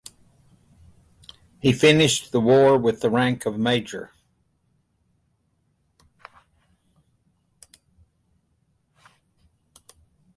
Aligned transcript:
He 1.59 1.71
finished 1.73 2.31
the 2.31 2.39
war 2.41 2.75
with 2.75 3.01
the 3.01 3.09
rank 3.11 3.45
of 3.45 3.59
major. 3.59 4.11